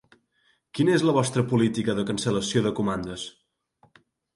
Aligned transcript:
Quina 0.77 0.95
és 1.01 1.05
la 1.09 1.15
vostre 1.19 1.45
pol·litica 1.53 1.97
de 2.01 2.09
cancel·lació 2.11 2.67
de 2.71 2.77
comandes? 2.83 3.33